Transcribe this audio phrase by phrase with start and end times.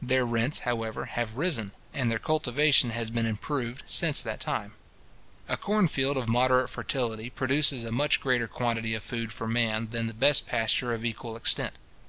[0.00, 4.74] Their rents, however, have risen, and their cultivation has been improved since that time.
[5.48, 9.88] A corn field of moderate fertility produces a much greater quantity of food for man,
[9.90, 11.74] than the best pasture of equal extent.